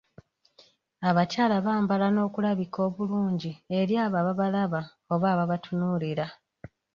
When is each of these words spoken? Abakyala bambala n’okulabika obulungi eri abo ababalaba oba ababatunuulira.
Abakyala 1.09 1.55
bambala 1.65 2.07
n’okulabika 2.11 2.77
obulungi 2.87 3.51
eri 3.79 3.93
abo 4.03 4.15
ababalaba 4.21 4.81
oba 5.13 5.27
ababatunuulira. 5.33 6.25